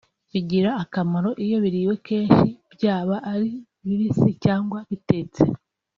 bigira 0.31 0.69
akamaro 0.83 1.29
iyo 1.45 1.57
biriwe 1.63 1.95
kenshi 2.07 2.49
byaba 2.73 3.15
ari 3.33 3.49
bibisi 3.85 4.29
cyangwa 4.43 4.77
bitetse 4.89 5.43